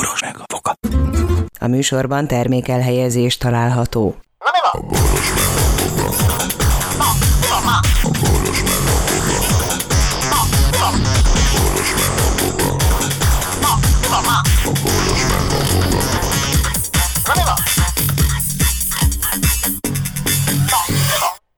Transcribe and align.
boros 0.00 0.20
meg 0.20 0.36
a 0.38 0.44
foka. 0.46 0.74
A 1.58 1.66
műsorban 1.66 2.26
termékelhelyezés 2.26 3.36
található. 3.36 4.16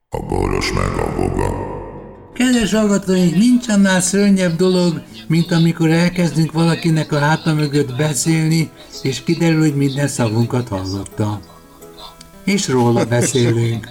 A 0.09 0.19
boros 0.27 0.71
meg 0.71 0.97
a 0.97 1.15
boga. 1.15 1.71
Kedves 2.33 2.73
hallgatóink, 2.73 3.35
nincs 3.35 3.67
annál 3.67 4.01
szörnyebb 4.01 4.55
dolog, 4.55 5.01
mint 5.33 5.51
amikor 5.51 5.89
elkezdünk 5.89 6.51
valakinek 6.51 7.11
a 7.11 7.19
háta 7.19 7.53
mögött 7.53 7.95
beszélni, 7.95 8.69
és 9.01 9.23
kiderül, 9.23 9.59
hogy 9.59 9.75
minden 9.75 10.07
szavunkat 10.07 10.67
hallotta. 10.67 11.39
És 12.43 12.67
róla 12.67 13.05
beszélünk. 13.05 13.89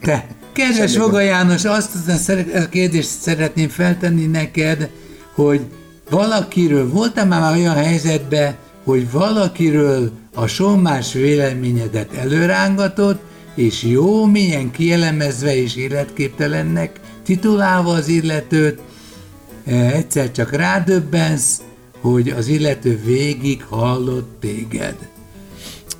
Te, 0.00 0.26
kedves 0.52 0.96
Voga 0.96 1.20
János, 1.20 1.64
azt 1.64 2.08
a 2.54 2.68
kérdést 2.68 3.08
szeretném 3.08 3.68
feltenni 3.68 4.26
neked, 4.26 4.90
hogy 5.34 5.60
valakiről, 6.10 6.90
voltál 6.90 7.26
már 7.26 7.56
olyan 7.56 7.74
helyzetben, 7.74 8.54
hogy 8.84 9.10
valakiről 9.10 10.12
a 10.34 10.46
sommás 10.46 11.12
véleményedet 11.12 12.12
előrángatott, 12.12 13.22
és 13.54 13.82
jó, 13.82 14.24
milyen 14.24 14.70
kielemezve 14.70 15.56
és 15.56 15.76
életképtelennek 15.76 17.00
titulálva 17.24 17.92
az 17.92 18.08
illetőt, 18.08 18.80
egyszer 19.64 20.30
csak 20.30 20.52
rádöbbensz, 20.52 21.60
hogy 22.00 22.28
az 22.28 22.46
illető 22.46 23.00
végig 23.04 23.64
hallott 23.68 24.36
téged. 24.40 24.94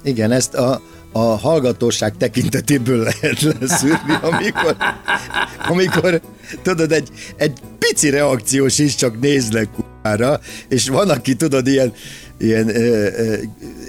Igen, 0.02 0.30
ezt 0.30 0.54
a, 0.54 0.82
a 1.12 1.18
hallgatóság 1.18 2.16
tekintetéből 2.16 3.02
lehet 3.02 3.40
leszűrni, 3.40 4.18
amikor, 4.20 4.76
amikor 5.68 6.20
tudod, 6.62 6.92
egy, 6.92 7.08
egy 7.36 7.58
pici 7.78 8.10
reakciós 8.10 8.78
is 8.78 8.94
csak 8.94 9.20
nézlek 9.20 9.68
kurára, 9.70 10.40
és 10.68 10.88
van, 10.88 11.10
aki 11.10 11.34
tudod, 11.34 11.66
ilyen, 11.66 11.92
ilyen 12.38 12.68
ö, 12.68 13.08
ö, 13.16 13.36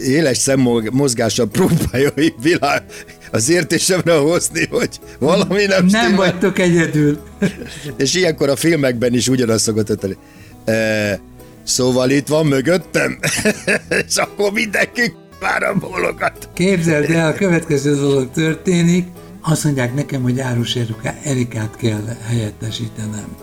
éles 0.04 0.38
szemmozgással 0.38 1.48
próbálja 1.48 2.14
világ, 2.42 2.84
az 3.32 3.50
értésemre 3.50 4.14
hozni, 4.18 4.68
hogy 4.70 5.00
valami 5.20 5.66
nem 5.66 5.86
Nem 5.86 5.88
stimmel. 5.88 6.16
vagytok 6.16 6.60
egyedül. 6.60 7.20
És 7.98 8.14
ilyenkor 8.16 8.50
a 8.50 8.56
filmekben 8.56 9.14
is 9.14 9.28
ugyanazt 9.28 9.64
szokott 9.64 10.00
tenni. 10.00 10.18
E, 10.66 11.20
szóval 11.64 12.10
itt 12.10 12.28
van 12.28 12.46
mögöttem, 12.46 13.20
és 14.08 14.16
akkor 14.16 14.52
mindenki 14.52 15.14
vár 15.40 15.64
a 15.64 15.73
bólogat. 15.73 16.50
Képzeld 16.54 17.10
el, 17.10 17.28
a 17.28 17.34
következő 17.34 17.96
dolog 17.96 18.32
történik, 18.32 19.08
azt 19.42 19.64
mondják 19.64 19.94
nekem, 19.94 20.22
hogy 20.22 20.40
Árus 20.40 20.78
Erikát 21.23 21.76
kell 21.76 22.18
helyettesítenem, 22.28 23.36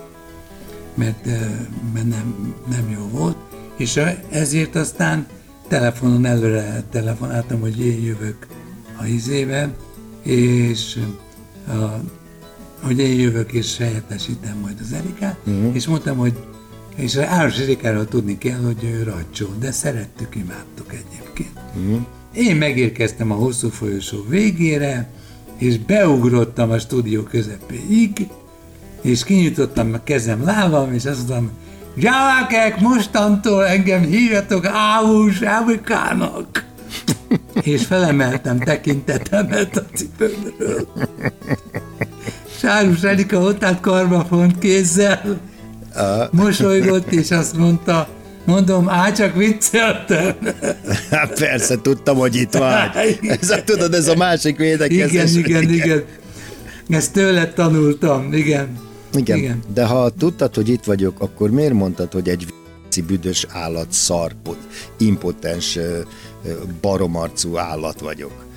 mert, 0.95 1.25
mert 1.93 2.07
nem, 2.09 2.55
nem 2.69 2.89
jó 2.93 3.09
volt, 3.11 3.37
és 3.77 3.99
ezért 4.29 4.75
aztán 4.75 5.27
telefonon 5.67 6.25
előre 6.25 6.83
telefonáltam, 6.91 7.59
hogy 7.59 7.85
én 7.85 8.03
jövök 8.03 8.47
a 9.01 9.05
izébe, 9.05 9.75
és 10.23 10.99
a, 11.67 11.73
hogy 12.81 12.99
én 12.99 13.19
jövök 13.19 13.51
és 13.51 13.77
helyettesítem 13.77 14.57
majd 14.61 14.77
az 14.81 14.93
Erikát, 14.93 15.37
uh-huh. 15.45 15.75
és 15.75 15.87
mondtam, 15.87 16.17
hogy 16.17 16.33
és 16.95 17.15
Áros 17.15 17.57
Erikáról 17.57 18.07
tudni 18.07 18.37
kell, 18.37 18.59
hogy 18.59 18.83
ő 18.83 19.03
racsó, 19.03 19.47
de 19.59 19.71
szerettük, 19.71 20.35
imádtuk 20.35 20.93
egyébként. 20.93 21.59
Uh-huh. 21.75 22.05
Én 22.33 22.55
megérkeztem 22.55 23.31
a 23.31 23.35
hosszú 23.35 23.69
folyosó 23.69 24.25
végére, 24.27 25.09
és 25.57 25.77
beugrottam 25.77 26.71
a 26.71 26.79
stúdió 26.79 27.23
közepéig, 27.23 28.27
és 29.01 29.23
kinyitottam 29.23 29.93
a 29.93 30.03
kezem 30.03 30.43
lábam, 30.43 30.93
és 30.93 31.05
azt 31.05 31.27
mondtam, 31.27 31.51
Gyerekek, 31.95 32.79
mostantól 32.79 33.65
engem 33.65 34.01
hívjatok 34.01 34.65
Ávus 34.65 35.41
Erikának! 35.41 36.68
És 37.61 37.85
felemeltem 37.85 38.59
tekintetemet 38.59 39.77
a 39.77 39.83
cipőmről. 39.95 40.87
Sárus 42.59 43.01
Erika 43.03 43.37
ott 43.39 43.63
állt 43.63 43.79
karbafont 43.79 44.59
kézzel, 44.59 45.39
mosolygott, 46.31 47.11
és 47.11 47.31
azt 47.31 47.57
mondta, 47.57 48.07
mondom, 48.45 48.89
á, 48.89 49.11
csak 49.11 49.35
vicceltem. 49.35 50.35
Hát 51.11 51.39
persze, 51.39 51.81
tudtam, 51.81 52.17
hogy 52.17 52.35
itt 52.35 52.53
vagy. 52.53 53.19
Ez, 53.41 53.49
a- 53.49 53.63
tudod, 53.63 53.93
ez 53.93 54.07
a 54.07 54.15
másik 54.15 54.59
Igen, 54.59 54.77
védekezés. 54.77 55.35
igen, 55.35 55.69
igen. 55.69 56.03
Ezt 56.89 57.13
tőled 57.13 57.53
tanultam, 57.53 58.33
igen. 58.33 58.67
Igen. 59.13 59.37
Igen. 59.37 59.59
De 59.73 59.85
ha 59.85 60.09
tudtad, 60.09 60.55
hogy 60.55 60.69
itt 60.69 60.83
vagyok, 60.83 61.19
akkor 61.21 61.49
miért 61.49 61.73
mondtad, 61.73 62.13
hogy 62.13 62.29
egy 62.29 62.47
v***i 62.99 63.01
büdös 63.01 63.45
állat, 63.49 63.91
szarpot, 63.91 64.57
impotens, 64.97 65.79
baromarcú 66.81 67.57
állat 67.57 67.99
vagyok? 67.99 68.47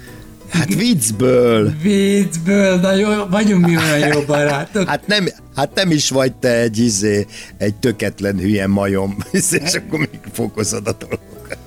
Hát 0.49 0.75
viccből! 0.75 1.73
Viccből, 1.83 2.77
na 2.77 2.93
jó, 2.93 3.09
vagyunk 3.31 3.67
mi 3.67 3.77
olyan 3.77 4.15
jó 4.15 4.21
barátok. 4.27 4.89
Hát 4.93 5.07
nem, 5.07 5.29
hát 5.55 5.75
nem 5.75 5.91
is 5.91 6.11
vagy 6.11 6.33
te 6.33 6.59
egy 6.59 6.79
izé, 6.79 7.27
egy 7.59 7.75
töketlen 7.75 8.39
hülye 8.39 8.67
majom, 8.67 9.17
és 9.65 9.75
akkor 9.75 9.99
még 9.99 10.21
fokozod 10.33 10.87
a 10.87 10.93
dolgokat. 10.99 11.59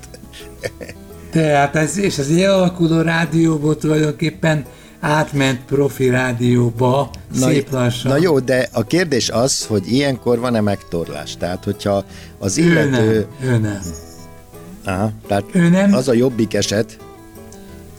Tehát 1.32 1.76
ez, 1.76 1.98
és 1.98 2.18
az 2.18 2.30
ilyen 2.30 2.52
alakuló 2.52 3.02
rádióból 3.02 3.78
tulajdonképpen 3.78 4.66
átment 5.06 5.60
profi 5.66 6.10
rádióba, 6.10 7.10
Na, 7.40 7.48
szép 7.48 7.72
lassan. 7.72 8.12
Na 8.12 8.18
jó, 8.18 8.40
de 8.40 8.70
a 8.72 8.84
kérdés 8.84 9.30
az, 9.30 9.66
hogy 9.66 9.92
ilyenkor 9.92 10.40
van-e 10.40 10.62
megtorlás? 10.62 11.38
Tehát, 11.38 11.64
hogyha 11.64 12.04
az 12.40 12.58
ő 12.58 12.64
illető... 12.64 13.28
nem, 13.40 13.50
ő 13.50 13.58
nem. 13.58 13.82
Aha, 14.84 15.12
tehát 15.28 15.44
Ő 15.52 15.70
nem. 15.70 15.94
az 15.94 16.08
a 16.08 16.14
jobbik 16.14 16.54
eset, 16.54 16.98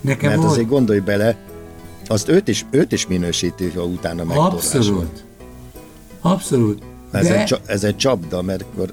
Nekem 0.01 0.29
mert 0.29 0.41
volt, 0.41 0.53
azért 0.53 0.69
gondolj 0.69 0.99
bele, 0.99 1.37
azt 2.07 2.29
őt 2.29 2.49
is, 2.49 2.67
őt 2.71 2.93
is 2.93 3.07
minősíti, 3.07 3.71
ha 3.75 3.83
utána 3.85 4.25
megtorlás 4.25 4.53
abszolút. 4.53 5.25
Abszolút. 6.21 6.83
Ez, 7.13 7.27
De 7.27 7.39
egy, 7.41 7.45
csa- 7.45 7.61
ez 7.67 7.85
egy 7.85 7.97
csapda, 7.97 8.43
mert 8.43 8.63
akkor 8.63 8.93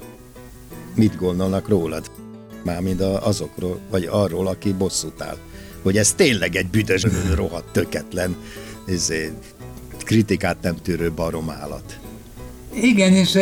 mit 0.94 1.16
gondolnak 1.16 1.68
rólad? 1.68 2.10
Mármint 2.62 3.00
azokról, 3.00 3.78
vagy 3.90 4.08
arról, 4.10 4.46
aki 4.46 4.72
bosszút 4.72 5.22
áll. 5.22 5.36
Hogy 5.84 5.96
ez 5.96 6.12
tényleg 6.12 6.56
egy 6.56 6.66
büdös, 6.66 7.06
rohadt, 7.34 7.72
töketlen, 7.72 8.36
izé, 8.86 9.32
kritikát 10.04 10.56
nem 10.62 10.76
tűrő 10.82 11.12
baromállat. 11.12 11.98
Igen, 12.72 13.12
és 13.12 13.38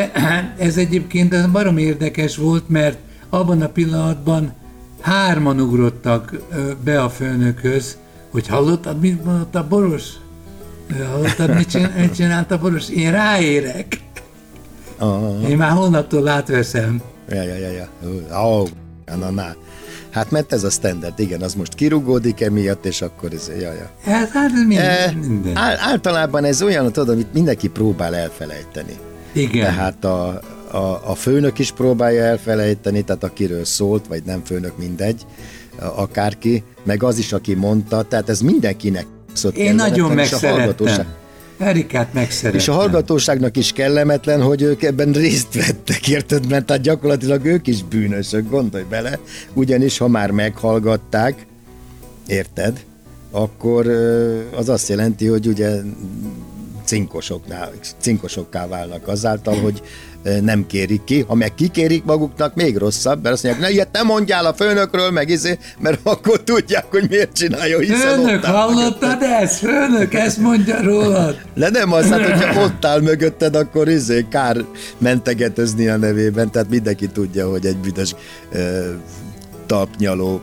ez 0.58 0.76
egyébként 0.76 1.34
ez 1.34 1.46
barom 1.46 1.78
érdekes 1.78 2.36
volt, 2.36 2.68
mert 2.68 2.98
abban 3.28 3.62
a 3.62 3.68
pillanatban 3.68 4.52
hárman 5.00 5.60
ugrottak 5.60 6.36
be 6.84 7.02
a 7.02 7.10
főnökhöz, 7.10 7.96
hogy 8.30 8.46
hallottad, 8.46 9.00
mit 9.00 9.24
mondott 9.24 9.54
a 9.54 9.66
Boros? 9.68 10.04
Hallottad, 11.12 11.54
mit, 11.54 11.68
csin- 11.68 11.96
mit 11.96 12.14
csinált 12.14 12.50
a 12.50 12.58
Boros? 12.58 12.88
Én 12.88 13.10
ráérek. 13.10 14.00
Én 15.48 15.56
már 15.56 15.70
holnaptól 15.70 16.28
átveszem. 16.28 17.02
ja, 17.28 17.42
ja, 17.42 17.56
ja, 17.56 17.70
ja. 17.70 17.88
Oh, 18.38 18.68
na, 19.18 19.30
na. 19.30 19.54
Hát 20.12 20.30
mert 20.30 20.52
ez 20.52 20.64
a 20.64 20.70
standard, 20.70 21.20
igen, 21.20 21.42
az 21.42 21.54
most 21.54 21.74
kirugódik 21.74 22.40
emiatt, 22.40 22.84
és 22.84 23.02
akkor 23.02 23.32
ez, 23.32 23.50
ja, 23.60 23.72
ja. 23.72 23.90
Ez, 24.04 24.30
hát 24.30 24.52
ez 24.52 24.66
minden. 24.66 25.08
E, 25.08 25.12
minden. 25.26 25.56
ál, 25.56 25.76
általában 25.80 26.44
ez 26.44 26.62
olyan, 26.62 26.92
tudod, 26.92 27.08
amit 27.08 27.32
mindenki 27.32 27.68
próbál 27.68 28.14
elfelejteni. 28.14 28.96
Igen. 29.32 29.64
Tehát 29.64 30.04
a, 30.04 30.40
a, 30.70 31.00
a 31.04 31.14
főnök 31.14 31.58
is 31.58 31.72
próbálja 31.72 32.22
elfelejteni, 32.22 33.02
tehát 33.02 33.24
akiről 33.24 33.64
szólt, 33.64 34.06
vagy 34.06 34.22
nem 34.24 34.44
főnök, 34.44 34.78
mindegy, 34.78 35.26
akárki, 35.78 36.64
meg 36.82 37.02
az 37.02 37.18
is, 37.18 37.32
aki 37.32 37.54
mondta, 37.54 38.02
tehát 38.02 38.28
ez 38.28 38.40
mindenkinek 38.40 39.06
szólt 39.32 39.56
Én 39.56 39.74
nagyon 39.74 40.10
megszerettem. 40.10 41.06
Erikát 41.62 42.12
megszerettem. 42.12 42.60
és 42.60 42.68
a 42.68 42.72
hallgatóságnak 42.72 43.56
is 43.56 43.72
kellemetlen, 43.72 44.42
hogy 44.42 44.62
ők 44.62 44.82
ebben 44.82 45.12
részt 45.12 45.54
vettek, 45.54 46.08
érted? 46.08 46.48
Mert 46.48 46.64
tehát 46.64 46.82
gyakorlatilag 46.82 47.44
ők 47.44 47.66
is 47.66 47.82
bűnösök, 47.82 48.50
gondolj 48.50 48.84
bele. 48.88 49.18
Ugyanis, 49.52 49.98
ha 49.98 50.08
már 50.08 50.30
meghallgatták, 50.30 51.46
érted? 52.26 52.84
Akkor 53.30 53.86
az 54.56 54.68
azt 54.68 54.88
jelenti, 54.88 55.26
hogy 55.26 55.46
ugye 55.46 55.80
cinkosoknál, 56.92 57.72
cinkosokká 57.98 58.66
válnak 58.66 59.08
azáltal, 59.08 59.54
hogy 59.60 59.82
nem 60.42 60.66
kérik 60.66 61.04
ki. 61.04 61.20
Ha 61.20 61.34
meg 61.34 61.54
kikérik 61.54 62.04
maguknak, 62.04 62.54
még 62.54 62.76
rosszabb, 62.76 63.22
mert 63.22 63.34
azt 63.34 63.42
mondják, 63.42 63.64
ne 63.64 63.72
ilyet 63.72 63.92
nem 63.92 64.06
mondjál 64.06 64.46
a 64.46 64.54
főnökről, 64.54 65.10
meg 65.10 65.28
izé, 65.28 65.58
mert 65.78 66.00
akkor 66.02 66.42
tudják, 66.42 66.84
hogy 66.90 67.06
miért 67.08 67.32
csinálja, 67.32 67.78
hiszen 67.78 67.98
Főnök, 67.98 68.44
hallottad 68.44 69.22
ezt? 69.22 69.58
Főnök, 69.58 70.14
ezt 70.14 70.38
mondja 70.38 70.82
rólad. 70.82 71.36
de 71.54 71.70
nem 71.70 71.92
az, 71.92 72.08
hát 72.08 72.24
hogyha 72.30 72.62
ott 72.62 72.84
áll 72.84 73.00
mögötted, 73.00 73.56
akkor 73.56 73.88
izé 73.88 74.26
kár 74.28 74.64
mentegetőzni 74.98 75.88
a 75.88 75.96
nevében, 75.96 76.50
tehát 76.50 76.68
mindenki 76.68 77.06
tudja, 77.06 77.50
hogy 77.50 77.66
egy 77.66 77.76
büdös 77.76 78.14
ö, 78.50 78.90
talpnyaló, 79.66 80.40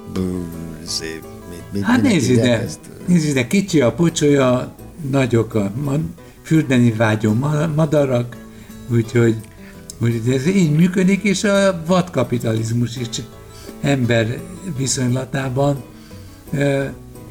zé, 0.86 1.20
mit, 1.50 1.64
mit, 1.72 1.84
hát 1.84 2.02
nézd 2.02 2.30
ide, 2.30 2.66
nézd 3.06 3.28
ide, 3.28 3.48
kicsi 3.48 3.82
a 3.82 3.92
pocsolya, 3.92 4.78
nagyok 5.12 5.54
a 5.54 5.72
mad, 5.84 6.00
fürdeni 6.50 6.92
vágyó 6.92 7.34
madarak, 7.76 8.36
úgyhogy, 8.92 9.36
úgyhogy 10.00 10.34
ez 10.34 10.48
így 10.48 10.72
működik, 10.72 11.24
és 11.24 11.44
a 11.44 11.84
vadkapitalizmus 11.86 12.98
is 12.98 13.08
ember 13.82 14.40
viszonylatában, 14.78 15.84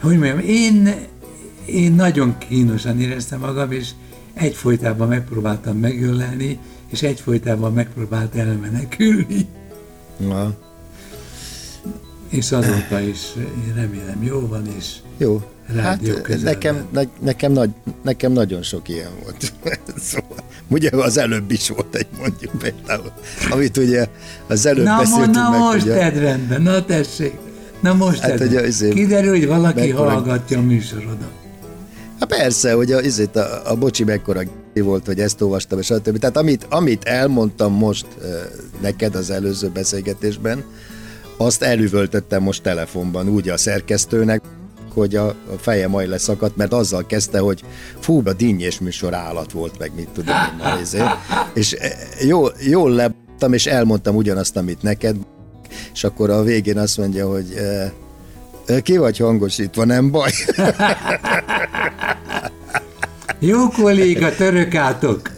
hogy 0.00 0.18
mondjam, 0.18 0.38
én, 0.38 0.94
én 1.66 1.92
nagyon 1.92 2.38
kínosan 2.38 3.00
éreztem 3.00 3.40
magam, 3.40 3.72
és 3.72 3.90
egyfolytában 4.34 5.08
megpróbáltam 5.08 5.76
megölelni, 5.78 6.58
és 6.86 7.02
egyfolytában 7.02 7.72
megpróbált 7.72 8.34
elmenekülni. 8.34 9.46
Na. 10.16 10.54
És 12.28 12.52
azóta 12.52 13.00
is 13.00 13.18
én 13.36 13.72
remélem 13.74 14.22
jó 14.22 14.46
van, 14.46 14.66
és 14.78 14.86
jó. 15.16 15.42
Hát 15.76 16.00
nekem, 16.42 16.86
ne, 16.92 17.02
nekem, 17.20 17.52
nagy, 17.52 17.70
nekem 18.02 18.32
nagyon 18.32 18.62
sok 18.62 18.88
ilyen 18.88 19.10
volt. 19.22 19.52
szóval, 20.08 20.36
ugye 20.68 20.90
az 20.90 21.18
előbb 21.18 21.50
is 21.50 21.68
volt 21.68 21.94
egy 21.94 22.06
mondjuk 22.18 22.52
például, 22.58 23.12
amit 23.50 23.76
ugye 23.76 24.06
az 24.46 24.66
előbb 24.66 24.84
na, 24.84 24.98
beszéltünk 24.98 25.34
na, 25.34 25.50
meg. 25.50 25.60
most 25.60 25.84
ugye... 25.84 26.08
rendben, 26.08 26.62
na 26.62 26.84
tessék. 26.84 27.32
Na 27.80 27.94
most 27.94 28.18
hát, 28.18 28.40
ugye, 28.40 28.60
azért 28.60 28.94
Kiderül, 28.94 29.30
hogy 29.30 29.46
valaki 29.46 29.80
mekkora... 29.80 30.10
hallgatja 30.10 30.58
a 30.58 30.62
műsorodat. 30.62 31.30
Hát 32.20 32.28
persze, 32.28 32.72
hogy 32.72 32.92
a, 32.92 32.98
azért 32.98 33.36
a, 33.36 33.70
a 33.70 33.76
bocsi 33.76 34.04
mekkora 34.04 34.40
volt, 34.74 35.06
hogy 35.06 35.20
ezt 35.20 35.40
olvastam, 35.40 35.78
és 35.78 35.86
stb. 35.86 36.18
Tehát 36.18 36.36
amit, 36.36 36.66
amit 36.68 37.04
elmondtam 37.04 37.72
most 37.72 38.06
neked 38.80 39.14
az 39.14 39.30
előző 39.30 39.68
beszélgetésben, 39.68 40.64
azt 41.38 41.62
elüvöltöttem 41.62 42.42
most 42.42 42.62
telefonban 42.62 43.28
úgy 43.28 43.48
a 43.48 43.56
szerkesztőnek, 43.56 44.42
hogy 44.92 45.16
a, 45.16 45.34
feje 45.60 45.88
majd 45.88 46.08
leszakadt, 46.08 46.56
mert 46.56 46.72
azzal 46.72 47.06
kezdte, 47.06 47.38
hogy 47.38 47.62
fú, 48.00 48.22
a 48.24 48.32
dinnyés 48.32 48.78
műsor 48.78 49.14
állat 49.14 49.52
volt, 49.52 49.78
meg 49.78 49.92
mit 49.94 50.08
tudom 50.08 50.34
én, 50.60 50.66
ezért. 50.80 51.08
És 51.54 51.76
jól, 52.26 52.52
jól 52.60 52.90
lebottam, 52.90 53.52
és 53.52 53.66
elmondtam 53.66 54.16
ugyanazt, 54.16 54.56
amit 54.56 54.82
neked, 54.82 55.16
és 55.92 56.04
akkor 56.04 56.30
a 56.30 56.42
végén 56.42 56.78
azt 56.78 56.98
mondja, 56.98 57.28
hogy 57.28 57.54
ki 58.82 58.96
vagy 58.96 59.18
hangosítva, 59.18 59.84
nem 59.84 60.10
baj. 60.10 60.30
Jó 63.38 63.68
kolléga, 63.68 64.34
törökátok! 64.34 65.37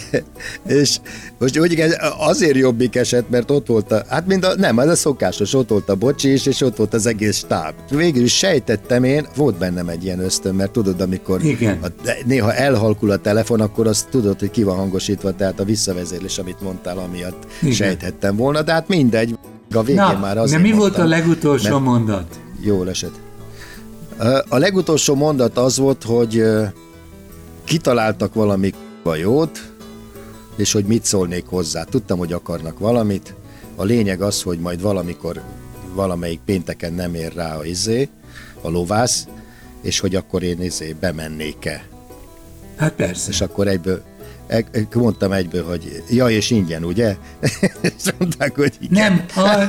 és 0.66 0.98
most 1.38 1.58
úgy 1.58 1.84
azért 2.18 2.56
jobbik 2.56 2.96
eset, 2.96 3.30
mert 3.30 3.50
ott 3.50 3.66
volt 3.66 3.92
a, 3.92 4.02
hát 4.08 4.26
mind 4.26 4.44
a, 4.44 4.54
nem, 4.56 4.78
ez 4.78 4.88
a 4.88 4.94
szokásos, 4.94 5.54
ott 5.54 5.68
volt 5.68 5.88
a 5.88 5.94
bocsi 5.94 6.32
is, 6.32 6.46
és 6.46 6.60
ott 6.60 6.76
volt 6.76 6.94
az 6.94 7.06
egész 7.06 7.36
stáb. 7.36 7.74
Végül 7.90 8.22
is 8.22 8.36
sejtettem 8.36 9.04
én, 9.04 9.26
volt 9.36 9.58
bennem 9.58 9.88
egy 9.88 10.04
ilyen 10.04 10.20
ösztön, 10.20 10.54
mert 10.54 10.70
tudod, 10.70 11.00
amikor 11.00 11.44
Igen. 11.44 11.78
A, 11.82 11.86
néha 12.24 12.54
elhalkul 12.54 13.10
a 13.10 13.16
telefon, 13.16 13.60
akkor 13.60 13.86
azt 13.86 14.08
tudod, 14.08 14.38
hogy 14.38 14.50
ki 14.50 14.62
van 14.62 14.76
hangosítva, 14.76 15.34
tehát 15.34 15.60
a 15.60 15.64
visszavezérlés, 15.64 16.38
amit 16.38 16.60
mondtál, 16.60 16.98
amiatt 16.98 17.46
Igen. 17.60 17.74
sejthettem 17.74 18.36
volna, 18.36 18.62
de 18.62 18.72
hát 18.72 18.88
mindegy, 18.88 19.38
a 19.74 19.82
végén 19.82 20.02
Na, 20.02 20.18
már 20.18 20.38
azért 20.38 20.62
de 20.62 20.68
mi 20.68 20.74
mondtam, 20.74 20.92
volt 20.92 21.12
a 21.12 21.16
legutolsó 21.16 21.70
mert, 21.70 21.84
mondat? 21.84 22.40
Jól 22.60 22.88
esett. 22.88 23.14
A 24.48 24.56
legutolsó 24.56 25.14
mondat 25.14 25.58
az 25.58 25.78
volt, 25.78 26.02
hogy 26.02 26.44
kitaláltak 27.64 28.34
valami 28.34 28.72
jót, 29.20 29.71
és 30.56 30.72
hogy 30.72 30.84
mit 30.84 31.04
szólnék 31.04 31.46
hozzá. 31.46 31.84
Tudtam, 31.84 32.18
hogy 32.18 32.32
akarnak 32.32 32.78
valamit. 32.78 33.34
A 33.76 33.84
lényeg 33.84 34.22
az, 34.22 34.42
hogy 34.42 34.58
majd 34.58 34.80
valamikor, 34.80 35.42
valamelyik 35.94 36.40
pénteken 36.44 36.92
nem 36.92 37.14
ér 37.14 37.32
rá 37.34 37.56
a 37.56 37.64
izé, 37.64 38.08
a 38.60 38.68
lovász, 38.68 39.26
és 39.82 40.00
hogy 40.00 40.14
akkor 40.14 40.42
én 40.42 40.62
izé 40.62 40.94
bemennék-e. 41.00 41.84
Hát 42.76 42.92
persze. 42.92 43.30
És 43.30 43.40
akkor 43.40 43.68
egyből, 43.68 44.02
mondtam 44.94 45.32
egyből, 45.32 45.64
hogy 45.64 46.02
ja, 46.10 46.28
és 46.28 46.50
ingyen, 46.50 46.84
ugye? 46.84 47.16
és 47.80 48.12
mondták, 48.18 48.54
hogy 48.54 48.72
igen. 48.80 49.12
Nem, 49.12 49.24
ha... 49.34 49.68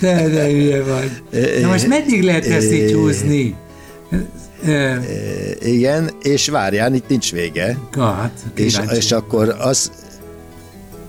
Te 0.00 0.28
de 0.28 0.46
hülye 0.46 0.82
vagy. 0.82 1.22
Na 1.60 1.68
most 1.68 1.86
meddig 1.86 2.22
lehet 2.22 2.46
ezt 2.46 2.72
így 2.72 2.92
húzni? 2.92 3.54
E, 4.64 5.00
igen, 5.62 6.10
és 6.22 6.48
várjál, 6.48 6.94
itt 6.94 7.08
nincs 7.08 7.32
vége. 7.32 7.78
Hát, 7.96 8.44
és, 8.54 8.78
és 8.90 9.12
akkor 9.12 9.56
az, 9.58 9.92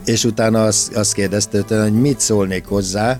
és 0.06 0.24
utána 0.24 0.64
azt, 0.64 0.96
azt 0.96 1.14
kérdezte, 1.14 1.82
hogy 1.82 1.94
mit 1.94 2.20
szólnék 2.20 2.66
hozzá. 2.66 3.20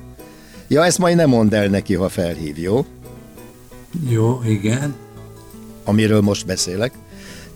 Ja, 0.68 0.86
ezt 0.86 0.98
majd 0.98 1.16
nem 1.16 1.30
mondd 1.30 1.56
el 1.56 1.68
neki, 1.68 1.94
ha 1.94 2.10
felhív, 2.10 2.58
jó? 2.58 2.86
Jó, 4.10 4.42
igen. 4.46 4.96
Amiről 5.84 6.22
most 6.22 6.46
beszélek. 6.46 6.94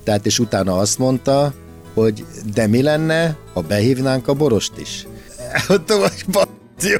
Tehát, 0.03 0.25
és 0.25 0.39
utána 0.39 0.77
azt 0.77 0.97
mondta, 0.97 1.53
hogy 1.93 2.25
de 2.53 2.67
mi 2.67 2.81
lenne, 2.81 3.35
ha 3.53 3.61
behívnánk 3.61 4.27
a 4.27 4.33
borost 4.33 4.71
is? 4.77 5.07
Mondtam, 5.67 5.99
hogy 5.99 6.13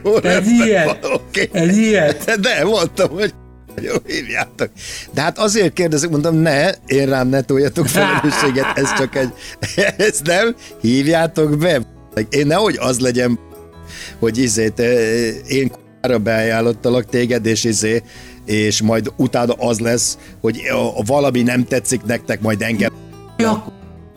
jó, 0.03 0.17
egy 0.17 0.47
ilyet? 0.47 1.05
Okay. 1.05 1.49
Egy 1.51 1.77
ilyet? 1.77 2.39
De, 2.39 2.63
mondtam, 2.63 3.09
hogy 3.09 3.33
jó, 3.83 3.93
hívjátok. 4.05 4.69
De 5.13 5.21
hát 5.21 5.37
azért 5.37 5.73
kérdezek, 5.73 6.09
mondom, 6.09 6.35
ne, 6.35 6.69
én 6.85 7.05
rám 7.05 7.27
ne 7.27 7.41
toljatok 7.41 7.87
felelősséget, 7.97 8.77
ez 8.77 8.93
csak 8.93 9.15
egy, 9.15 9.33
ez 9.97 10.19
nem, 10.23 10.55
hívjátok 10.81 11.57
be. 11.57 11.81
Én 12.29 12.47
nehogy 12.47 12.77
az 12.79 12.99
legyen, 12.99 13.39
hogy 14.19 14.37
izét, 14.37 14.79
én 15.47 15.69
k***ra 15.69 16.17
beajánlottalak 16.17 17.05
téged, 17.05 17.45
és 17.45 17.63
izé, 17.63 18.03
és 18.45 18.81
majd 18.81 19.13
utána 19.15 19.53
az 19.53 19.79
lesz, 19.79 20.17
hogy 20.41 20.61
a, 20.71 20.97
a 20.99 21.01
valami 21.05 21.41
nem 21.41 21.63
tetszik 21.63 22.03
nektek, 22.03 22.41
majd 22.41 22.61
engem... 22.61 22.91
Ja, 23.37 23.65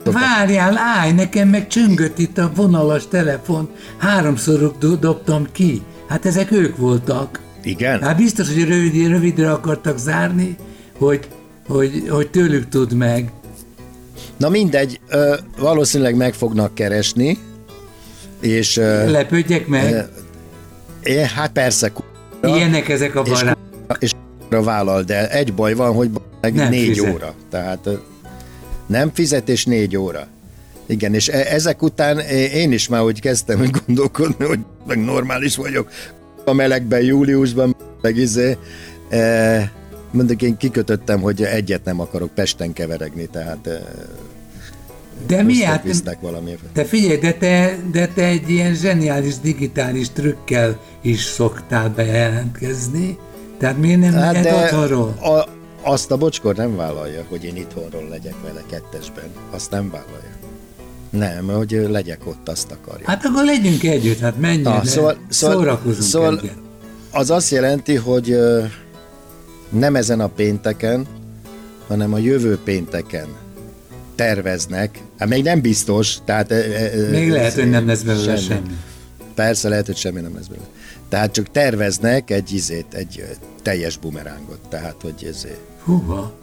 várjál, 0.03 0.77
állj, 0.77 1.11
nekem 1.11 1.49
meg 1.49 1.67
csöngött 1.67 2.19
itt 2.19 2.37
a 2.37 2.51
vonalas 2.55 3.07
telefon, 3.07 3.69
háromszor 3.97 4.77
dobtam 4.99 5.47
ki. 5.51 5.81
Hát 6.07 6.25
ezek 6.25 6.51
ők 6.51 6.77
voltak. 6.77 7.42
Igen? 7.63 8.01
Hát 8.01 8.17
biztos, 8.17 8.47
hogy 8.47 8.63
rövid, 8.67 9.07
rövidre 9.07 9.51
akartak 9.51 9.97
zárni, 9.97 10.55
hogy, 10.97 11.27
hogy, 11.67 12.03
hogy 12.09 12.29
tőlük 12.29 12.69
tud 12.69 12.93
meg. 12.93 13.31
Na 14.37 14.49
mindegy, 14.49 14.99
ö, 15.09 15.35
valószínűleg 15.57 16.15
meg 16.15 16.33
fognak 16.33 16.75
keresni, 16.75 17.37
és... 18.39 18.77
Ö, 18.77 19.11
Lepődjek 19.11 19.67
meg? 19.67 20.07
Ö, 21.03 21.19
hát 21.19 21.51
persze, 21.51 21.89
k***ra, 21.89 22.55
Ilyenek 22.55 22.89
ezek 22.89 23.15
a 23.15 23.21
barátok. 23.23 23.57
És, 23.99 24.11
és 24.11 24.13
vállal, 24.49 25.03
de 25.03 25.29
egy 25.29 25.53
baj 25.53 25.73
van, 25.73 25.93
hogy 25.93 26.09
meg 26.41 26.53
nem 26.53 26.69
négy 26.69 26.87
fizet. 26.87 27.13
óra. 27.13 27.33
Tehát 27.49 27.89
nem 28.85 29.11
fizet, 29.13 29.49
és 29.49 29.65
négy 29.65 29.97
óra. 29.97 30.27
Igen, 30.85 31.13
és 31.13 31.27
e- 31.27 31.45
ezek 31.53 31.81
után 31.81 32.19
én 32.53 32.71
is 32.71 32.87
már 32.87 33.01
úgy 33.01 33.19
kezdtem 33.21 33.69
gondolkodni, 33.85 34.45
hogy 34.45 34.59
meg 34.87 35.03
normális 35.03 35.55
vagyok, 35.55 35.89
a 36.45 36.53
melegben, 36.53 37.01
júliusban, 37.01 37.75
meg 38.01 38.15
izé, 38.15 38.57
e, 39.09 39.71
mondjuk 40.11 40.41
én 40.41 40.57
kikötöttem, 40.57 41.21
hogy 41.21 41.43
egyet 41.43 41.83
nem 41.83 41.99
akarok 41.99 42.33
Pesten 42.33 42.73
keveregni, 42.73 43.25
tehát 43.25 43.67
e, 43.67 43.81
de 45.27 45.43
mi 45.43 45.63
hát, 45.63 45.85
valami. 46.21 46.57
De 46.73 46.85
figyelj, 46.85 47.17
de 47.17 47.33
te, 47.33 47.77
de 47.91 48.07
te 48.07 48.25
egy 48.25 48.49
ilyen 48.49 48.75
zseniális 48.75 49.39
digitális 49.39 50.09
trükkel 50.09 50.79
is 51.01 51.21
szoktál 51.21 51.89
bejelentkezni, 51.89 53.17
tehát 53.57 53.77
miért 53.77 53.99
nem 53.99 54.13
hát 54.13 54.39
de 54.39 54.55
otthonról? 54.55 55.15
A, 55.21 55.47
azt 55.81 56.11
a 56.11 56.17
bocskor 56.17 56.55
nem 56.55 56.75
vállalja, 56.75 57.25
hogy 57.29 57.43
én 57.43 57.55
itthonról 57.55 58.07
legyek 58.09 58.35
vele 58.43 58.61
kettesben. 58.69 59.31
Azt 59.51 59.71
nem 59.71 59.89
vállalja. 59.91 60.42
Nem, 61.17 61.47
hogy 61.47 61.85
legyek 61.89 62.27
ott, 62.27 62.49
azt 62.49 62.71
akarja. 62.71 63.05
Hát 63.07 63.25
akkor 63.25 63.45
legyünk 63.45 63.83
együtt, 63.83 64.19
hát 64.19 64.39
menjünk, 64.39 64.63
Na, 64.63 64.85
szóval, 64.85 65.17
szóval, 65.29 65.55
szórakozunk 65.55 66.01
szóval 66.01 66.37
egyet. 66.37 66.55
Az 67.11 67.29
azt 67.29 67.51
jelenti, 67.51 67.95
hogy 67.95 68.37
nem 69.69 69.95
ezen 69.95 70.19
a 70.19 70.27
pénteken, 70.27 71.05
hanem 71.87 72.13
a 72.13 72.17
jövő 72.17 72.59
pénteken 72.63 73.27
terveznek. 74.15 75.01
Hát 75.17 75.29
még 75.29 75.43
nem 75.43 75.61
biztos, 75.61 76.17
tehát... 76.25 76.49
Még 77.11 77.31
lehet, 77.31 77.53
hogy 77.53 77.69
nem 77.69 77.87
lesz 77.87 78.01
belőle 78.01 78.25
semmi. 78.25 78.39
semmi. 78.41 78.77
Persze 79.35 79.69
lehet, 79.69 79.85
hogy 79.85 79.97
semmi 79.97 80.21
nem 80.21 80.35
lesz 80.35 80.47
belőle. 80.47 80.67
Tehát 81.09 81.31
csak 81.31 81.51
terveznek 81.51 82.29
egy 82.29 82.53
izét, 82.53 82.93
egy 82.93 83.25
teljes 83.61 83.97
bumerángot. 83.97 84.59
Tehát, 84.69 84.95
hogy 85.01 85.27
ez... 85.29 85.47
Húha 85.83 86.41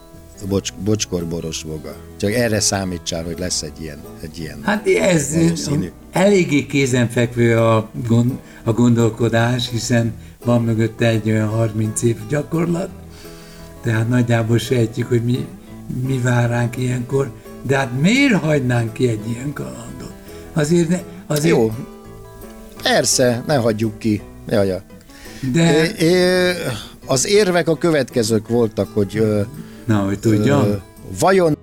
bocs, 0.49 0.73
bocskor 0.85 1.25
boros 1.27 1.63
voga. 1.63 1.97
Csak 2.17 2.33
erre 2.33 2.61
számítsál, 2.61 3.25
hogy 3.25 3.39
lesz 3.39 3.63
egy 3.63 3.81
ilyen, 3.81 3.99
egy 4.23 4.39
ilyen 4.39 4.59
Hát 4.63 4.87
ez 4.89 5.35
valószínű. 5.35 5.91
eléggé 6.13 6.67
kézenfekvő 6.67 7.57
a, 7.59 7.91
gond, 8.09 8.33
a 8.65 8.73
gondolkodás, 8.73 9.69
hiszen 9.71 10.13
van 10.45 10.63
mögötte 10.65 11.07
egy 11.07 11.31
olyan 11.31 11.49
30 11.49 12.03
év 12.03 12.17
gyakorlat, 12.29 12.89
tehát 13.83 14.09
nagyjából 14.09 14.59
sejtjük, 14.59 15.09
hogy 15.09 15.25
mi, 15.25 15.47
mi 16.07 16.19
vár 16.19 16.49
ránk 16.49 16.77
ilyenkor, 16.77 17.31
de 17.63 17.77
hát 17.77 18.01
miért 18.01 18.35
hagynánk 18.35 18.93
ki 18.93 19.09
egy 19.09 19.29
ilyen 19.29 19.53
kalandot? 19.53 20.13
Azért, 20.53 21.03
azért 21.27 21.57
Jó. 21.57 21.73
Persze, 22.83 23.43
ne 23.47 23.55
hagyjuk 23.57 23.99
ki. 23.99 24.23
Jaja. 24.49 24.83
De, 25.53 25.93
É, 25.97 26.07
é, 26.07 26.53
az 27.07 27.27
érvek 27.27 27.69
a 27.69 27.77
következők 27.77 28.49
voltak, 28.49 28.89
hogy 28.95 29.23
na, 29.85 29.99
hogy 29.99 30.19
tudjam. 30.19 30.63
ö, 30.63 30.75
vajon 31.21 31.59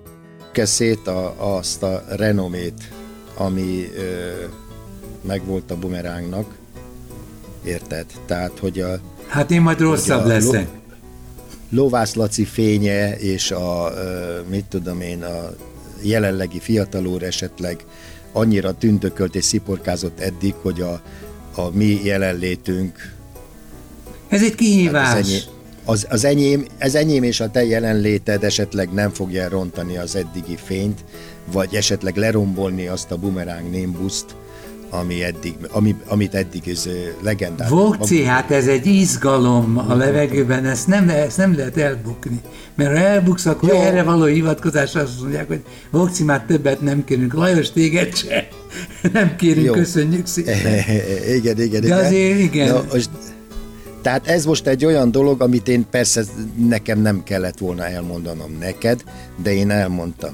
szét 0.52 1.06
a, 1.06 1.34
azt 1.56 1.82
a 1.82 2.04
renomét, 2.08 2.92
ami 3.36 3.90
ö, 3.96 4.00
megvolt 5.26 5.70
a 5.70 5.76
bumerángnak, 5.76 6.54
érted? 7.64 8.06
Tehát, 8.26 8.58
hogy 8.60 8.80
a 8.80 8.98
Hát 9.26 9.50
én 9.50 9.60
majd 9.60 9.80
rosszabb 9.80 10.26
leszek. 10.26 10.68
Lovász 11.70 12.14
Laci 12.14 12.44
fénye 12.44 13.18
és 13.18 13.50
a, 13.50 13.92
ö, 13.94 14.38
mit 14.50 14.64
tudom 14.64 15.00
én, 15.00 15.22
a 15.22 15.50
jelenlegi 16.02 16.58
fiatalúr 16.60 17.22
esetleg 17.22 17.84
annyira 18.32 18.72
tündökölt 18.72 19.34
és 19.34 19.44
sziporkázott 19.44 20.20
eddig, 20.20 20.54
hogy 20.62 20.80
a, 20.80 21.00
a 21.54 21.70
mi 21.72 22.00
jelenlétünk 22.04 23.16
Ez 24.28 24.42
egy 24.42 24.54
kihívás. 24.54 25.08
Hát 25.08 25.50
az, 25.88 26.06
az 26.08 26.24
enyém, 26.24 26.64
ez 26.78 26.94
enyém 26.94 27.22
és 27.22 27.40
a 27.40 27.50
te 27.50 27.64
jelenléted 27.64 28.44
esetleg 28.44 28.92
nem 28.92 29.10
fogja 29.10 29.48
rontani 29.48 29.96
az 29.96 30.16
eddigi 30.16 30.56
fényt, 30.64 31.04
vagy 31.52 31.74
esetleg 31.74 32.16
lerombolni 32.16 32.86
azt 32.86 33.10
a 33.10 33.16
bumeráng 33.16 33.70
nimbuszt, 33.70 34.26
ami 34.90 35.22
eddig, 35.22 35.54
ami, 35.70 35.94
amit 36.06 36.34
eddig 36.34 36.62
ö, 36.86 36.90
legendás. 37.22 37.68
Vokci, 37.68 38.24
hát 38.24 38.50
ez 38.50 38.66
egy 38.66 38.86
izgalom 38.86 39.84
a 39.88 39.94
levegőben, 39.94 40.64
ezt 40.64 40.86
nem, 40.86 41.08
ezt 41.08 41.36
nem 41.36 41.56
lehet 41.56 41.76
elbukni. 41.76 42.40
Mert 42.74 42.90
ha 42.90 43.04
elbuksz, 43.04 43.46
akkor 43.46 43.68
Jó. 43.68 43.80
erre 43.80 44.02
való 44.02 44.24
hivatkozás 44.24 44.94
azt 44.94 45.20
mondják, 45.20 45.48
hogy 45.48 45.62
Vokci, 45.90 46.24
már 46.24 46.44
többet 46.46 46.80
nem 46.80 47.04
kérünk. 47.04 47.34
Lajos, 47.34 47.70
téged 47.70 48.16
se. 48.16 48.48
Nem 49.12 49.36
kérünk, 49.36 49.66
Jó. 49.66 49.72
köszönjük 49.72 50.26
szépen. 50.26 50.56
igen, 51.36 51.60
igen, 51.60 51.80
De 51.80 51.86
igen. 51.86 52.04
azért 52.04 52.38
igen. 52.38 52.68
Na, 52.68 52.84
most, 52.92 53.08
tehát 54.08 54.26
ez 54.26 54.44
most 54.44 54.66
egy 54.66 54.84
olyan 54.84 55.10
dolog, 55.10 55.42
amit 55.42 55.68
én 55.68 55.86
persze 55.90 56.24
nekem 56.68 57.00
nem 57.00 57.22
kellett 57.22 57.58
volna 57.58 57.86
elmondanom 57.86 58.56
neked, 58.60 59.02
de 59.42 59.52
én 59.52 59.70
elmondtam. 59.70 60.32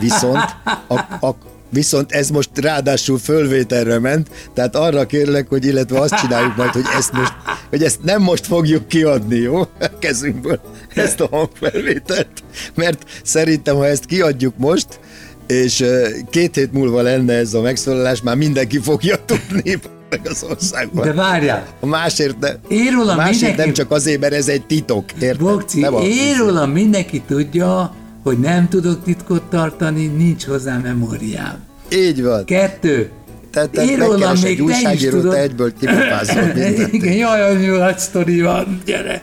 Viszont, 0.00 0.56
a, 0.88 1.26
a, 1.26 1.36
viszont 1.70 2.12
ez 2.12 2.30
most 2.30 2.50
ráadásul 2.54 3.18
fölvételre 3.18 3.98
ment, 3.98 4.28
tehát 4.54 4.76
arra 4.76 5.06
kérlek, 5.06 5.48
hogy 5.48 5.64
illetve 5.64 6.00
azt 6.00 6.14
csináljuk 6.14 6.56
majd, 6.56 6.70
hogy 6.70 6.84
ezt 6.96 7.12
most, 7.12 7.32
hogy 7.70 7.82
ezt 7.82 8.02
nem 8.02 8.22
most 8.22 8.46
fogjuk 8.46 8.88
kiadni, 8.88 9.36
jó? 9.36 9.60
A 9.60 9.98
kezünkből 9.98 10.60
ezt 10.94 11.20
a 11.20 11.28
hangfelvételt, 11.30 12.42
mert 12.74 13.04
szerintem, 13.22 13.76
ha 13.76 13.86
ezt 13.86 14.04
kiadjuk 14.04 14.54
most, 14.56 15.00
és 15.46 15.84
két 16.30 16.54
hét 16.54 16.72
múlva 16.72 17.02
lenne 17.02 17.32
ez 17.32 17.54
a 17.54 17.60
megszólalás, 17.60 18.22
már 18.22 18.36
mindenki 18.36 18.78
fogja 18.78 19.24
tudni 19.24 19.78
meg 20.10 20.20
az 20.24 20.44
országban. 20.50 21.04
De 21.04 21.12
várjál, 21.12 21.66
A 21.80 21.86
másért, 21.86 22.58
Én 22.68 22.90
rólam 22.92 23.16
másért 23.16 23.32
mindenki- 23.40 23.60
nem 23.62 23.72
csak 23.72 23.90
azért, 23.90 24.20
mert 24.20 24.32
ez 24.32 24.48
egy 24.48 24.66
titok, 24.66 25.04
érted? 25.20 25.46
A- 25.82 26.00
én 26.02 26.36
rólam 26.38 26.70
mindenki 26.70 27.20
tudja, 27.26 27.94
hogy 28.22 28.38
nem 28.38 28.68
tudok 28.68 29.02
titkot 29.04 29.42
tartani, 29.42 30.06
nincs 30.06 30.44
hozzá 30.44 30.78
memóriám. 30.78 31.58
Így 31.92 32.22
van. 32.22 32.44
Kettő. 32.44 33.10
Te, 33.50 33.66
te 33.66 33.84
Én 33.84 33.96
rólam 33.98 34.18
megkeres 34.18 34.40
még 34.40 34.60
egy 34.70 34.82
te 34.82 34.92
is 34.92 35.04
tudod. 35.08 35.32
te 35.32 35.40
egyből 35.40 35.72
kipipázol 35.80 36.42
mindent. 36.54 36.92
Igen, 36.92 37.12
jaj, 37.12 37.42
olyan 37.42 37.78
nagy 37.78 37.98
sztori 37.98 38.40
van, 38.40 38.80
gyere. 38.84 39.22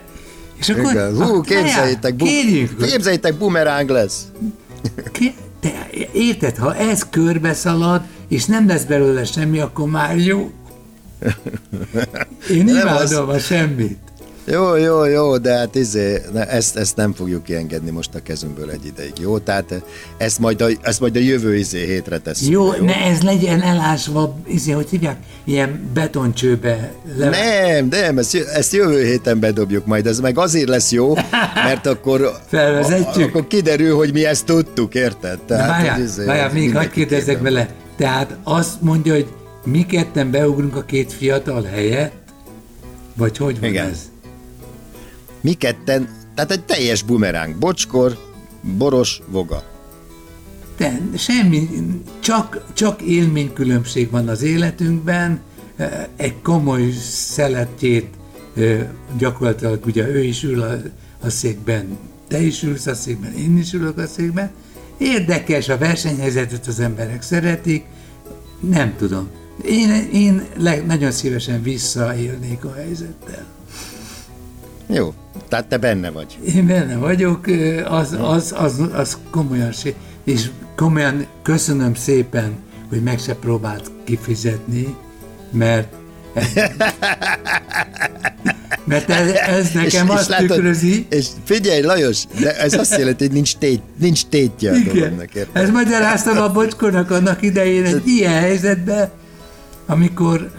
És 0.58 0.68
akkor, 0.68 0.92
Igen. 0.92 1.14
Hú, 1.22 1.40
képzeljétek, 1.40 2.14
bu- 2.14 2.26
kérjünk, 2.28 2.76
képzeljétek, 2.76 3.34
bumeráng 3.34 3.88
lesz. 3.90 4.22
Te 5.60 5.86
érted, 6.12 6.56
ha 6.56 6.76
ez 6.76 7.06
körbe 7.10 7.54
szalad, 7.54 8.00
és 8.28 8.44
nem 8.44 8.66
lesz 8.68 8.82
belőle 8.84 9.24
semmi, 9.24 9.58
akkor 9.58 9.88
már 9.88 10.16
jó. 10.18 10.50
Én 12.50 12.64
Nem 12.64 12.76
imádom 12.76 13.28
a 13.28 13.38
semmit. 13.38 13.98
Jó, 14.46 14.76
jó, 14.76 15.04
jó, 15.04 15.36
de 15.38 15.56
hát 15.56 15.74
izé, 15.74 16.20
ezt, 16.48 16.76
ezt 16.76 16.96
nem 16.96 17.12
fogjuk 17.12 17.42
kiengedni 17.42 17.90
most 17.90 18.14
a 18.14 18.22
kezünkből 18.22 18.70
egy 18.70 18.86
ideig, 18.86 19.12
jó? 19.20 19.38
Tehát 19.38 19.82
ezt 20.16 20.38
majd 20.38 20.60
a, 20.60 20.66
ezt 20.82 21.00
majd 21.00 21.16
a 21.16 21.18
jövő 21.18 21.56
izé 21.56 21.84
hétre 21.84 22.18
teszünk. 22.18 22.52
Jó, 22.52 22.70
le, 22.70 22.78
ne 22.80 22.94
ez 22.94 23.22
legyen 23.22 23.62
elásva, 23.62 24.38
izé, 24.46 24.72
hogy 24.72 24.88
hívják, 24.90 25.16
ilyen 25.44 25.90
betoncsőbe. 25.94 26.92
Le... 27.16 27.28
Nem, 27.28 27.88
nem, 27.88 28.18
ezt, 28.18 28.34
ezt 28.34 28.72
jövő 28.72 29.04
héten 29.04 29.40
bedobjuk 29.40 29.86
majd, 29.86 30.06
ez 30.06 30.20
meg 30.20 30.38
azért 30.38 30.68
lesz 30.68 30.92
jó, 30.92 31.14
mert 31.68 31.86
akkor, 31.86 32.32
Felvezetjük. 32.46 33.28
akkor 33.28 33.46
kiderül, 33.46 33.96
hogy 33.96 34.12
mi 34.12 34.24
ezt 34.24 34.44
tudtuk, 34.44 34.94
érted? 34.94 35.38
Tehát, 35.38 35.68
várjál, 35.68 36.00
izé, 36.00 36.24
várjál, 36.24 36.52
még 36.52 36.76
hagyd 36.76 36.90
kérdezzek 36.90 37.40
vele. 37.40 37.68
Tehát 37.96 38.36
azt 38.42 38.80
mondja, 38.80 39.12
hogy 39.12 39.26
mi 39.64 39.86
ketten 39.86 40.30
beugrunk 40.30 40.76
a 40.76 40.84
két 40.84 41.12
fiatal 41.12 41.62
helyett? 41.62 42.32
Vagy 43.16 43.36
hogy 43.36 43.60
van 43.60 43.68
Igen. 43.68 43.88
ez? 43.88 44.10
Mi 45.40 45.52
ketten, 45.52 46.08
tehát 46.34 46.50
egy 46.50 46.64
teljes 46.64 47.02
bumeráng, 47.02 47.56
bocskor, 47.56 48.18
boros, 48.76 49.20
voga. 49.26 49.62
De 50.76 51.00
semmi, 51.16 51.68
csak, 52.20 52.64
csak 52.72 53.02
élménykülönbség 53.02 54.10
van 54.10 54.28
az 54.28 54.42
életünkben, 54.42 55.40
egy 56.16 56.42
komoly 56.42 56.90
szeletjét 57.10 58.08
gyakorlatilag 59.18 59.86
ugye 59.86 60.08
ő 60.08 60.22
is 60.22 60.42
ül 60.42 60.62
a, 60.62 60.76
a 61.20 61.30
székben, 61.30 61.98
te 62.28 62.40
is 62.40 62.62
ülsz 62.62 62.86
a 62.86 62.94
székben, 62.94 63.32
én 63.32 63.58
is 63.58 63.72
ülök 63.72 63.98
a 63.98 64.06
székben. 64.06 64.50
Érdekes, 64.98 65.68
a 65.68 65.78
versenyhelyzetet 65.78 66.66
az 66.66 66.80
emberek 66.80 67.22
szeretik, 67.22 67.84
nem 68.60 68.94
tudom. 68.96 69.28
Én, 69.62 70.08
én 70.12 70.46
le, 70.56 70.82
nagyon 70.86 71.10
szívesen 71.10 71.62
visszaélnék 71.62 72.64
a 72.64 72.74
helyzettel. 72.74 73.44
Jó, 74.86 75.14
tehát 75.48 75.66
te 75.66 75.76
benne 75.76 76.10
vagy. 76.10 76.38
Én 76.54 76.66
benne 76.66 76.96
vagyok, 76.96 77.46
az, 77.84 78.16
az, 78.20 78.54
az, 78.56 78.82
az 78.92 79.18
komolyan, 79.30 79.72
és 80.24 80.50
komolyan 80.76 81.26
köszönöm 81.42 81.94
szépen, 81.94 82.52
hogy 82.88 83.02
meg 83.02 83.18
se 83.18 83.34
próbált 83.34 83.90
kifizetni, 84.04 84.96
mert 85.50 85.94
mert 88.84 89.10
ez, 89.10 89.30
ez 89.30 89.70
nekem 89.72 90.10
azt 90.10 90.28
látod, 90.28 90.48
tükrözi, 90.48 91.06
És 91.08 91.26
figyelj, 91.44 91.82
Lajos, 91.82 92.24
de 92.40 92.58
ez 92.58 92.72
azt 92.72 92.98
jelenti, 92.98 93.24
hogy 93.24 93.32
nincs, 93.32 93.56
tét, 93.56 93.82
nincs 93.98 94.24
tétje 94.26 94.70
a 94.70 94.74
igen, 94.74 94.94
dolognak, 94.94 95.34
érted? 95.34 95.62
ez 95.62 95.70
magyaráztam 95.70 96.38
a 96.38 96.52
bocskornak 96.52 97.10
annak 97.10 97.42
idején 97.42 97.84
egy 97.84 98.06
ilyen 98.06 98.40
helyzetben, 98.40 99.10
amikor, 99.86 100.50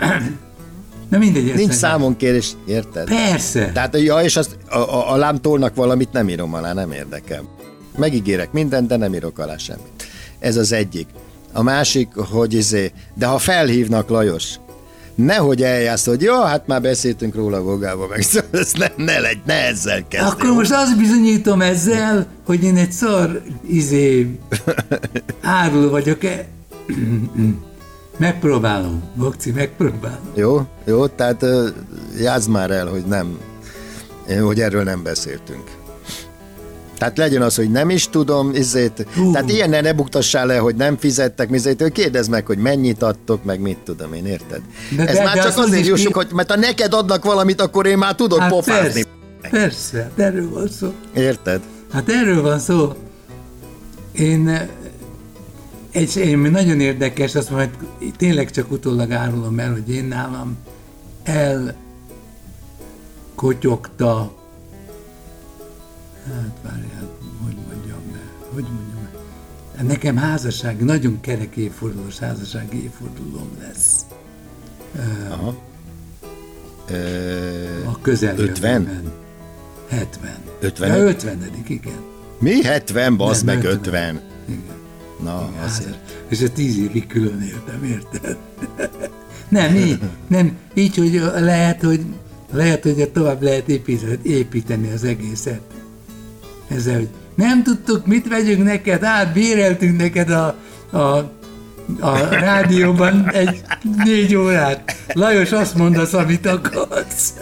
na 1.10 1.18
mindegy, 1.18 1.44
Nincs 1.44 1.58
nem- 1.68 1.78
számonkérés, 1.78 2.52
érted? 2.66 3.08
Persze. 3.08 3.72
Tehát, 3.74 3.98
ja, 4.02 4.22
és 4.22 4.36
azt, 4.36 4.58
a, 4.70 4.78
a, 4.78 5.12
a 5.14 5.16
lámtólnak 5.16 5.76
valamit 5.76 6.12
nem 6.12 6.30
írom 6.30 6.54
alá, 6.54 6.74
nem 6.74 6.92
érdekel. 6.92 7.44
Megígérek 7.98 8.52
mindent, 8.52 8.88
de 8.88 8.98
nem 8.98 9.14
írok 9.14 9.40
alá 9.40 9.58
semmit. 9.58 10.08
Ez 10.40 10.56
az 10.58 10.72
egyik. 10.72 11.08
A 11.54 11.62
másik, 11.64 12.16
hogy 12.16 12.54
izé, 12.54 12.92
de 13.14 13.26
ha 13.26 13.38
felhívnak 13.38 14.10
Lajos, 14.10 14.54
nehogy 15.16 15.64
eljársz, 15.64 16.06
hogy 16.06 16.22
jó, 16.22 16.42
hát 16.44 16.68
már 16.68 16.82
beszéltünk 16.82 17.36
róla 17.36 17.62
Vogába, 17.62 18.08
meg 18.08 18.22
szóval 18.22 18.50
ezt 18.60 18.78
ne, 18.78 18.88
ne, 19.06 19.20
legy, 19.20 19.42
ne 19.46 19.54
ezzel 19.68 20.08
kezd. 20.08 20.26
Akkor 20.26 20.50
most 20.50 20.72
azt 20.72 20.98
bizonyítom 20.98 21.62
ezzel, 21.62 22.28
hogy 22.46 22.64
én 22.64 22.78
egy 22.78 22.92
szar, 22.92 23.42
izé, 23.68 24.40
áruló 25.42 25.90
vagyok-e? 25.90 26.46
megpróbálom, 28.18 29.04
Bokci, 29.16 29.52
megpróbálom. 29.52 30.32
Jó, 30.34 30.62
jó, 30.86 31.08
tehát 31.08 31.46
játsz 32.20 32.46
már 32.46 32.72
el, 32.72 32.88
hogy 32.88 33.04
nem, 33.06 33.38
hogy 34.42 34.60
erről 34.62 34.84
nem 34.84 35.04
beszéltünk. 35.04 35.64
Tehát 36.98 37.18
legyen 37.18 37.42
az, 37.42 37.56
hogy 37.56 37.72
nem 37.72 37.90
is 37.90 38.10
tudom, 38.10 38.52
izét, 38.54 39.06
Hú. 39.16 39.32
tehát 39.32 39.50
ilyennel 39.50 39.82
ne 39.82 39.94
buktassál 39.94 40.46
le, 40.46 40.58
hogy 40.58 40.76
nem 40.76 40.98
fizettek, 40.98 41.50
mizét, 41.50 41.92
kérdezd 41.92 42.30
meg, 42.30 42.46
hogy 42.46 42.58
mennyit 42.58 43.02
adtok, 43.04 43.44
meg 43.44 43.60
mit 43.60 43.78
tudom 43.78 44.14
én, 44.14 44.26
érted? 44.26 44.62
De- 44.96 45.06
Ez 45.08 45.16
de- 45.18 45.24
már 45.24 45.36
de 45.36 45.42
csak 45.42 45.58
úgy 45.58 45.64
azért 45.64 45.94
ki- 45.96 46.12
hogy 46.14 46.28
mert 46.34 46.50
ha 46.52 46.58
neked 46.58 46.94
adnak 46.94 47.24
valamit, 47.26 47.62
akkor 47.62 47.86
én 47.86 47.98
már 47.98 48.16
tudok 48.16 48.40
Hát 48.40 48.50
pofázni. 48.50 49.04
persze, 49.42 49.58
persze, 49.60 49.98
hát 50.02 50.20
erről 50.26 50.50
van 50.50 50.68
szó. 50.68 50.94
Érted? 51.16 51.62
Hát 51.92 52.10
erről 52.10 52.42
van 52.42 52.60
szó. 52.60 52.94
Én 54.12 54.70
egy, 55.96 56.18
én 56.18 56.40
nagyon 56.40 56.80
érdekes, 56.80 57.36
azt 57.36 57.50
majd 57.50 57.70
tényleg 58.18 58.52
csak 58.52 58.72
utólag 58.72 59.12
árulom 59.12 59.60
el, 59.60 59.72
hogy 59.72 59.90
én 59.90 60.06
nálam 60.06 60.58
elkotyogta, 63.34 64.36
hát 66.28 66.58
várjál, 66.64 67.10
hogy 67.44 67.56
mondjam 67.68 68.12
be, 68.12 68.20
hogy 68.54 68.64
mondjam. 68.64 68.94
Nekem 69.82 70.18
házasság, 70.18 70.84
nagyon 70.84 71.20
kerek 71.22 71.56
évfordulós 71.56 72.20
házassági 72.20 72.84
évfordulóm 72.84 73.50
lesz 73.62 74.06
Aha. 75.30 75.56
Ö, 76.90 77.84
a 77.86 77.98
közeljövőben. 78.02 78.82
50? 78.82 79.12
70. 79.90 80.32
50? 80.60 80.98
Ja, 80.98 81.04
50 81.04 81.52
igen. 81.68 82.00
mi 82.40 82.64
70, 82.64 83.18
basz 83.18 83.42
meg 83.42 83.64
50. 83.64 83.76
50. 83.76 84.22
igen. 84.46 84.85
Na, 85.24 85.50
azért. 85.66 85.98
És 86.30 86.42
a 86.42 86.50
tíz 86.50 86.78
évig 86.78 87.08
külön 87.08 87.42
éltem, 87.42 87.84
érted? 87.84 88.38
Nem, 89.50 89.76
így, 89.76 90.00
nem, 90.28 90.58
így, 90.74 90.96
hogy 90.96 91.22
lehet, 91.40 91.82
hogy 91.82 92.06
lehet, 92.52 92.84
hogy 92.84 93.10
tovább 93.14 93.42
lehet 93.42 93.70
építeni, 93.70 94.20
építeni 94.24 94.92
az 94.92 95.04
egészet. 95.04 95.62
Ezzel, 96.68 96.96
hogy 96.96 97.10
nem 97.36 97.64
tudtuk, 97.64 98.06
mit 98.06 98.28
vegyünk 98.28 98.64
neked, 98.64 99.04
át 99.04 99.34
béreltünk 99.34 99.98
neked 99.98 100.30
a, 100.30 100.56
a, 100.90 100.98
a 102.00 102.18
rádióban 102.30 103.32
egy 103.32 103.62
négy 104.04 104.36
órát. 104.36 104.96
Lajos, 105.14 105.52
azt 105.52 105.76
mondasz, 105.76 106.14
amit 106.14 106.46
akarsz. 106.46 107.34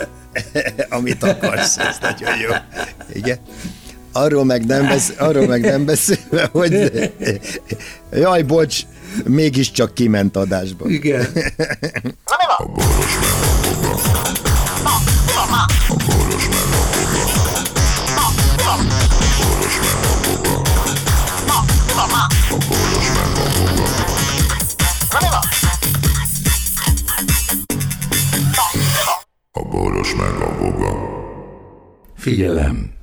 amit 0.90 1.24
akarsz, 1.24 1.78
ez 1.78 1.98
nagyon 2.02 2.38
jó. 2.40 2.50
Igen. 3.14 3.38
Arról 4.14 4.46
meg 4.46 4.66
nem, 4.66 4.88
besz, 4.88 5.14
arról 5.18 5.48
meg 5.48 5.62
nem 5.62 5.86
beszélve, 5.86 6.50
hogy 6.52 6.92
jaj, 8.12 8.42
bocs, 8.42 8.82
mégiscsak 9.26 9.94
kiment 9.94 10.36
adásba. 10.36 10.90
Igen. 10.90 11.28
A 12.56 12.66
boros 12.66 13.16
meg 13.18 13.52
a 13.52 13.78
boga. 13.80 13.96
A 29.52 29.64
boros 29.70 30.16
meg 30.16 30.34
a. 30.36 30.54
Figyelem! 32.16 33.03